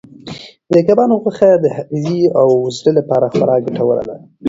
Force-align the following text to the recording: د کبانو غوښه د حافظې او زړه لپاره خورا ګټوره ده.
د 0.73 0.75
کبانو 0.87 1.15
غوښه 1.21 1.49
د 1.63 1.65
حافظې 1.75 2.21
او 2.41 2.49
زړه 2.77 2.91
لپاره 2.99 3.25
خورا 3.33 3.55
ګټوره 3.65 4.03
ده. 4.09 4.15